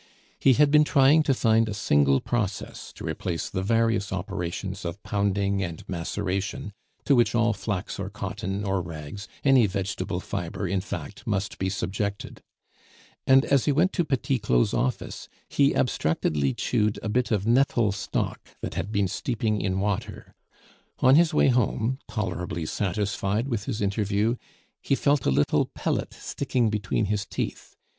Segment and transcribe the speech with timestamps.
[0.39, 5.03] He had been trying to find a single process to replace the various operations of
[5.03, 6.73] pounding and maceration
[7.05, 11.69] to which all flax or cotton or rags, any vegetable fibre, in fact, must be
[11.69, 12.41] subjected;
[13.27, 17.91] and as he went to Petit Claud's office, he abstractedly chewed a bit of nettle
[17.91, 20.33] stalk that had been steeping in water.
[21.01, 24.35] On his way home, tolerably satisfied with his interview,
[24.81, 27.75] he felt a little pellet sticking between his teeth.